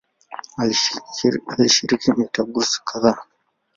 Alishiriki 1.51 2.09
mitaguso 2.19 2.77
kadhaa. 2.87 3.19